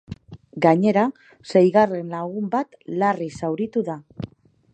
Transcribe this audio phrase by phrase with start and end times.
[0.65, 1.03] Gainera,
[1.53, 4.03] seigarren lagun bat larri zauritu da.